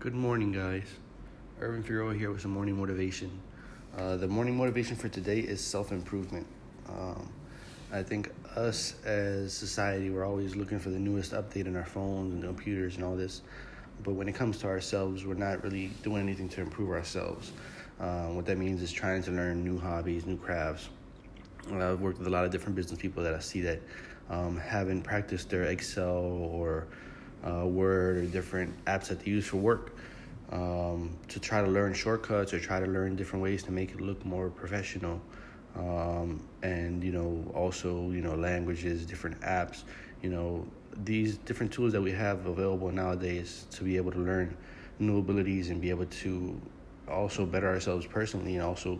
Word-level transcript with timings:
Good 0.00 0.14
morning, 0.14 0.52
guys. 0.52 0.84
Irvin 1.60 1.82
Figueroa 1.82 2.14
here 2.14 2.30
with 2.30 2.42
some 2.42 2.52
morning 2.52 2.78
motivation. 2.78 3.32
Uh, 3.96 4.16
the 4.16 4.28
morning 4.28 4.56
motivation 4.56 4.94
for 4.94 5.08
today 5.08 5.40
is 5.40 5.60
self 5.60 5.90
improvement. 5.90 6.46
Um, 6.88 7.28
I 7.92 8.04
think 8.04 8.30
us 8.54 8.94
as 9.04 9.52
society, 9.52 10.10
we're 10.10 10.24
always 10.24 10.54
looking 10.54 10.78
for 10.78 10.90
the 10.90 11.00
newest 11.00 11.32
update 11.32 11.66
in 11.66 11.74
our 11.74 11.84
phones 11.84 12.32
and 12.32 12.44
computers 12.44 12.94
and 12.94 13.04
all 13.04 13.16
this. 13.16 13.42
But 14.04 14.12
when 14.12 14.28
it 14.28 14.36
comes 14.36 14.58
to 14.58 14.68
ourselves, 14.68 15.24
we're 15.24 15.34
not 15.34 15.64
really 15.64 15.88
doing 16.04 16.22
anything 16.22 16.48
to 16.50 16.60
improve 16.60 16.90
ourselves. 16.90 17.50
Uh, 17.98 18.28
what 18.28 18.46
that 18.46 18.56
means 18.56 18.82
is 18.82 18.92
trying 18.92 19.24
to 19.24 19.32
learn 19.32 19.64
new 19.64 19.80
hobbies, 19.80 20.26
new 20.26 20.36
crafts. 20.36 20.90
I've 21.72 22.00
worked 22.00 22.18
with 22.18 22.28
a 22.28 22.30
lot 22.30 22.44
of 22.44 22.52
different 22.52 22.76
business 22.76 23.00
people 23.00 23.24
that 23.24 23.34
I 23.34 23.40
see 23.40 23.62
that 23.62 23.82
um, 24.30 24.58
haven't 24.58 25.02
practiced 25.02 25.50
their 25.50 25.64
Excel 25.64 26.14
or 26.14 26.86
uh, 27.46 27.66
Word 27.66 28.16
or 28.16 28.26
different 28.26 28.84
apps 28.84 29.08
that 29.08 29.20
they 29.20 29.30
use 29.30 29.46
for 29.46 29.58
work 29.58 29.96
um, 30.50 31.16
to 31.28 31.38
try 31.38 31.62
to 31.62 31.68
learn 31.68 31.92
shortcuts 31.92 32.52
or 32.54 32.60
try 32.60 32.80
to 32.80 32.86
learn 32.86 33.16
different 33.16 33.42
ways 33.42 33.62
to 33.64 33.72
make 33.72 33.90
it 33.90 34.00
look 34.00 34.24
more 34.24 34.48
professional. 34.48 35.20
Um, 35.76 36.42
and 36.62 37.04
you 37.04 37.12
know, 37.12 37.50
also 37.54 38.10
you 38.10 38.20
know, 38.20 38.34
languages, 38.34 39.04
different 39.04 39.40
apps. 39.40 39.84
You 40.22 40.30
know, 40.30 40.66
these 41.04 41.36
different 41.38 41.72
tools 41.72 41.92
that 41.92 42.00
we 42.00 42.10
have 42.12 42.46
available 42.46 42.90
nowadays 42.90 43.66
to 43.72 43.84
be 43.84 43.96
able 43.96 44.10
to 44.12 44.18
learn 44.18 44.56
new 44.98 45.18
abilities 45.18 45.70
and 45.70 45.80
be 45.80 45.90
able 45.90 46.06
to 46.06 46.60
also 47.08 47.46
better 47.46 47.68
ourselves 47.68 48.06
personally 48.06 48.54
and 48.54 48.64
also 48.64 48.98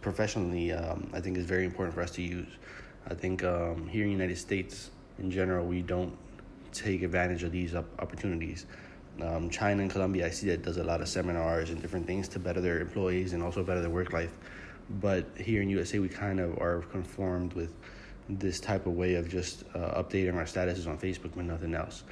professionally. 0.00 0.72
Um, 0.72 1.10
I 1.12 1.20
think 1.20 1.36
is 1.36 1.46
very 1.46 1.64
important 1.64 1.94
for 1.94 2.02
us 2.02 2.10
to 2.12 2.22
use. 2.22 2.48
I 3.06 3.14
think 3.14 3.44
um, 3.44 3.86
here 3.86 4.02
in 4.02 4.08
the 4.08 4.12
United 4.12 4.38
States, 4.38 4.90
in 5.18 5.30
general, 5.30 5.66
we 5.66 5.82
don't 5.82 6.16
take 6.72 7.02
advantage 7.02 7.42
of 7.42 7.52
these 7.52 7.74
opportunities. 7.74 8.66
Um, 9.20 9.50
China 9.50 9.82
and 9.82 9.90
Colombia, 9.90 10.26
I 10.26 10.30
see 10.30 10.46
that 10.48 10.62
does 10.62 10.76
a 10.76 10.84
lot 10.84 11.00
of 11.00 11.08
seminars 11.08 11.70
and 11.70 11.82
different 11.82 12.06
things 12.06 12.28
to 12.28 12.38
better 12.38 12.60
their 12.60 12.80
employees 12.80 13.32
and 13.32 13.42
also 13.42 13.64
better 13.64 13.80
their 13.80 13.90
work 13.90 14.12
life. 14.12 14.36
But 15.00 15.26
here 15.36 15.60
in 15.60 15.68
USA, 15.70 15.98
we 15.98 16.08
kind 16.08 16.40
of 16.40 16.58
are 16.58 16.82
conformed 16.90 17.52
with 17.54 17.74
this 18.28 18.60
type 18.60 18.86
of 18.86 18.92
way 18.92 19.14
of 19.14 19.28
just 19.28 19.64
uh, 19.74 20.02
updating 20.02 20.34
our 20.34 20.44
statuses 20.44 20.86
on 20.86 20.98
Facebook 20.98 21.34
with 21.34 21.46
nothing 21.46 21.74
else. 21.74 22.04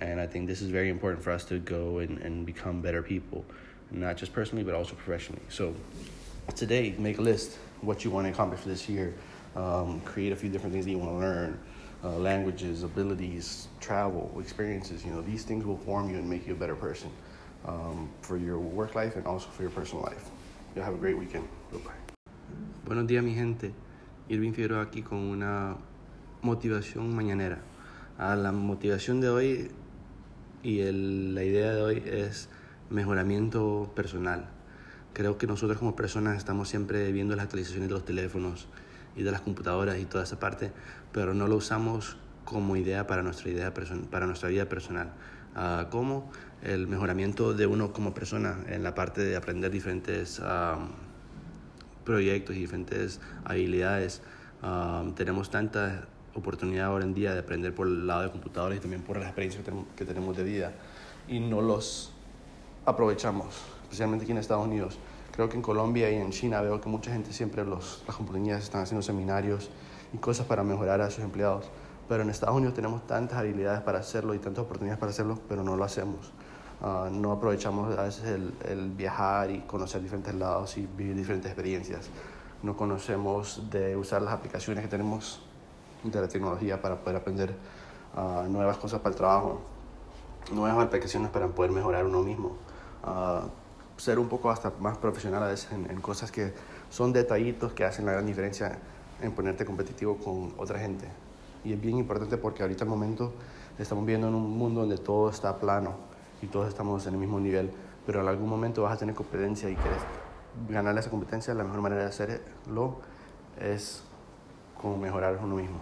And 0.00 0.20
I 0.20 0.26
think 0.26 0.46
this 0.46 0.62
is 0.62 0.68
very 0.68 0.88
important 0.88 1.22
for 1.22 1.32
us 1.32 1.44
to 1.46 1.58
go 1.58 1.98
and, 1.98 2.18
and 2.18 2.46
become 2.46 2.80
better 2.80 3.02
people, 3.02 3.44
not 3.90 4.16
just 4.16 4.32
personally, 4.32 4.64
but 4.64 4.74
also 4.74 4.94
professionally. 4.94 5.42
So 5.48 5.74
today, 6.54 6.94
make 6.98 7.18
a 7.18 7.22
list 7.22 7.58
what 7.80 8.04
you 8.04 8.10
want 8.10 8.26
to 8.26 8.32
accomplish 8.32 8.60
for 8.60 8.68
this 8.68 8.88
year. 8.88 9.14
Um, 9.56 10.00
create 10.00 10.32
a 10.32 10.36
few 10.36 10.48
different 10.48 10.72
things 10.72 10.84
that 10.84 10.90
you 10.90 10.98
want 10.98 11.12
to 11.12 11.18
learn 11.18 11.60
uh, 12.04 12.18
languages, 12.18 12.82
abilities, 12.82 13.68
travel, 13.80 14.30
experiences. 14.38 15.04
You 15.04 15.12
know, 15.12 15.22
these 15.22 15.44
things 15.44 15.64
will 15.64 15.78
form 15.78 16.10
you 16.10 16.16
and 16.16 16.28
make 16.28 16.46
you 16.46 16.52
a 16.52 16.56
better 16.56 16.74
person 16.74 17.10
um, 17.66 18.10
for 18.20 18.36
your 18.36 18.58
work 18.58 18.94
life 18.94 19.16
and 19.16 19.26
also 19.26 19.48
for 19.48 19.62
your 19.62 19.70
personal 19.70 20.04
life. 20.04 20.30
You'll 20.74 20.84
have 20.84 20.94
a 20.94 20.98
great 20.98 21.18
weekend. 21.18 21.48
Bye 21.72 21.80
Buenos 22.84 23.06
días, 23.06 23.24
mi 23.24 23.34
gente. 23.34 23.72
Irving 24.28 24.52
Figueroa 24.52 24.82
aquí 24.82 25.02
con 25.02 25.18
una 25.18 25.76
motivación 26.42 27.14
mañanera. 27.14 27.62
Ah, 28.18 28.36
la 28.36 28.52
motivación 28.52 29.20
de 29.20 29.28
hoy 29.28 29.70
y 30.62 30.80
el, 30.80 31.34
la 31.34 31.42
idea 31.44 31.72
de 31.72 31.82
hoy 31.82 32.02
es 32.04 32.48
mejoramiento 32.90 33.90
personal. 33.94 34.48
Creo 35.14 35.38
que 35.38 35.46
nosotros 35.46 35.78
como 35.78 35.96
personas 35.96 36.36
estamos 36.36 36.68
siempre 36.68 37.10
viendo 37.12 37.34
las 37.36 37.44
actualizaciones 37.44 37.88
de 37.88 37.94
los 37.94 38.04
teléfonos 38.04 38.68
y 39.16 39.22
de 39.22 39.30
las 39.30 39.40
computadoras 39.40 39.98
y 39.98 40.04
toda 40.04 40.24
esa 40.24 40.38
parte, 40.38 40.72
pero 41.12 41.34
no 41.34 41.46
lo 41.46 41.56
usamos 41.56 42.16
como 42.44 42.76
idea 42.76 43.06
para 43.06 43.22
nuestra, 43.22 43.50
idea 43.50 43.72
para 44.10 44.26
nuestra 44.26 44.48
vida 44.48 44.68
personal. 44.68 45.12
Uh, 45.56 45.88
como 45.88 46.32
el 46.64 46.88
mejoramiento 46.88 47.54
de 47.54 47.66
uno 47.66 47.92
como 47.92 48.12
persona 48.12 48.58
en 48.68 48.82
la 48.82 48.94
parte 48.94 49.22
de 49.22 49.36
aprender 49.36 49.70
diferentes 49.70 50.42
proyectos 52.04 52.56
y 52.56 52.60
diferentes 52.60 53.20
habilidades. 53.44 54.22
tenemos 55.14 55.50
tanta 55.50 56.08
oportunidad 56.34 56.86
ahora 56.86 57.04
en 57.04 57.14
día 57.14 57.32
de 57.34 57.40
aprender 57.40 57.74
por 57.74 57.86
el 57.86 58.06
lado 58.06 58.22
de 58.22 58.30
computadores 58.30 58.78
y 58.78 58.80
también 58.80 59.02
por 59.02 59.16
las 59.16 59.26
experiencias 59.26 59.64
que 59.94 60.04
tenemos 60.04 60.36
de 60.36 60.42
vida 60.42 60.72
y 61.28 61.38
no 61.38 61.60
los 61.60 62.12
aprovechamos, 62.84 63.54
especialmente 63.84 64.24
aquí 64.24 64.32
en 64.32 64.38
Estados 64.38 64.66
Unidos. 64.66 64.98
Creo 65.34 65.48
que 65.48 65.56
en 65.56 65.62
Colombia 65.62 66.08
y 66.12 66.14
en 66.14 66.30
China 66.30 66.60
veo 66.60 66.80
que 66.80 66.88
mucha 66.88 67.10
gente 67.10 67.32
siempre, 67.32 67.64
los, 67.64 68.04
las 68.06 68.14
compañías 68.14 68.62
están 68.62 68.82
haciendo 68.82 69.02
seminarios 69.02 69.68
y 70.12 70.18
cosas 70.18 70.46
para 70.46 70.62
mejorar 70.62 71.00
a 71.00 71.10
sus 71.10 71.24
empleados. 71.24 71.68
Pero 72.08 72.22
en 72.22 72.30
Estados 72.30 72.54
Unidos 72.54 72.74
tenemos 72.74 73.04
tantas 73.08 73.38
habilidades 73.38 73.80
para 73.80 73.98
hacerlo 73.98 74.34
y 74.34 74.38
tantas 74.38 74.62
oportunidades 74.62 75.00
para 75.00 75.10
hacerlo, 75.10 75.40
pero 75.48 75.64
no 75.64 75.74
lo 75.74 75.82
hacemos. 75.82 76.30
Uh, 76.80 77.10
no 77.10 77.32
aprovechamos 77.32 77.98
a 77.98 78.02
veces 78.02 78.26
el, 78.26 78.54
el, 78.64 78.90
viajar 78.90 79.50
y 79.50 79.62
conocer 79.62 80.02
diferentes 80.02 80.32
lados 80.36 80.78
y 80.78 80.86
vivir 80.86 81.16
diferentes 81.16 81.50
experiencias. 81.50 82.10
No 82.62 82.76
conocemos 82.76 83.68
de 83.70 83.96
usar 83.96 84.22
las 84.22 84.34
aplicaciones 84.34 84.84
que 84.84 84.88
tenemos 84.88 85.42
de 86.04 86.20
la 86.20 86.28
tecnología 86.28 86.80
para 86.80 86.94
poder 86.94 87.16
aprender 87.16 87.56
uh, 88.16 88.48
nuevas 88.48 88.76
cosas 88.76 89.00
para 89.00 89.10
el 89.10 89.16
trabajo, 89.16 89.62
nuevas 90.52 90.86
aplicaciones 90.86 91.32
para 91.32 91.48
poder 91.48 91.72
mejorar 91.72 92.06
uno 92.06 92.22
mismo. 92.22 92.52
Uh, 93.04 93.63
ser 93.96 94.18
un 94.18 94.28
poco 94.28 94.50
hasta 94.50 94.72
más 94.80 94.98
profesional 94.98 95.42
a 95.42 95.46
veces 95.46 95.70
en, 95.72 96.00
cosas 96.00 96.30
que 96.30 96.52
son 96.90 97.12
detallitos 97.12 97.72
que 97.72 97.84
hacen 97.84 98.06
la 98.06 98.12
gran 98.12 98.26
diferencia 98.26 98.78
en 99.20 99.32
ponerte 99.32 99.64
competitivo 99.64 100.16
con 100.16 100.54
otra 100.58 100.78
gente. 100.78 101.06
Y 101.64 101.72
es 101.72 101.80
bien 101.80 101.98
importante 101.98 102.36
porque 102.36 102.62
ahorita 102.62 102.84
al 102.84 102.90
momento 102.90 103.32
estamos 103.78 104.04
viviendo 104.04 104.28
en 104.28 104.34
un 104.34 104.58
mundo 104.58 104.80
donde 104.80 104.98
todo 104.98 105.30
está 105.30 105.56
plano 105.58 105.94
y 106.42 106.46
todos 106.46 106.68
estamos 106.68 107.06
en 107.06 107.14
el 107.14 107.20
mismo 107.20 107.40
nivel, 107.40 107.70
pero 108.06 108.20
en 108.20 108.28
algún 108.28 108.48
momento 108.48 108.82
vas 108.82 108.94
a 108.94 108.96
tener 108.96 109.14
competencia 109.14 109.70
y 109.70 109.76
quieres 109.76 110.00
ganar 110.68 110.96
esa 110.98 111.10
competencia, 111.10 111.54
la 111.54 111.64
mejor 111.64 111.80
manera 111.80 112.02
de 112.02 112.08
hacerlo 112.08 113.00
es 113.60 114.02
como 114.80 114.98
mejorar 114.98 115.38
uno 115.42 115.56
mismo. 115.56 115.78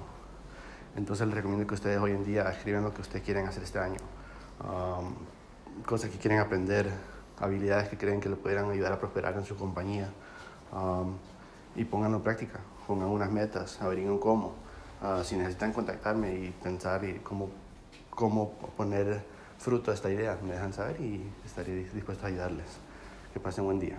Entonces 0.96 1.26
les 1.26 1.34
recomiendo 1.34 1.66
que 1.66 1.74
ustedes 1.74 1.98
hoy 1.98 2.12
en 2.12 2.24
día 2.24 2.48
escriban 2.50 2.84
lo 2.84 2.92
que 2.92 3.00
ustedes 3.00 3.24
quieren 3.24 3.46
hacer 3.46 3.62
este 3.62 3.78
año, 3.78 3.96
um, 4.62 5.14
cosas 5.84 6.10
que 6.10 6.18
quieren 6.18 6.38
aprender, 6.38 6.90
habilidades 7.42 7.88
que 7.88 7.98
creen 7.98 8.20
que 8.20 8.28
le 8.28 8.36
pudieran 8.36 8.70
ayudar 8.70 8.92
a 8.92 8.98
prosperar 8.98 9.34
en 9.36 9.44
su 9.44 9.56
compañía 9.56 10.08
um, 10.72 11.16
y 11.74 11.84
pónganlo 11.84 12.18
en 12.18 12.22
práctica, 12.22 12.60
pongan 12.86 13.08
unas 13.08 13.30
metas, 13.30 13.80
averigüen 13.82 14.18
cómo. 14.18 14.54
Uh, 15.02 15.24
si 15.24 15.34
necesitan 15.36 15.72
contactarme 15.72 16.32
y 16.32 16.54
pensar 16.62 17.04
y 17.04 17.18
cómo, 17.18 17.50
cómo 18.10 18.52
poner 18.76 19.24
fruto 19.58 19.90
a 19.90 19.94
esta 19.94 20.08
idea, 20.10 20.38
me 20.46 20.52
dejan 20.52 20.72
saber 20.72 21.00
y 21.00 21.28
estaré 21.44 21.84
dispuesto 21.92 22.24
a 22.26 22.28
ayudarles. 22.28 22.66
Que 23.32 23.40
pasen 23.40 23.64
buen 23.64 23.80
día. 23.80 23.98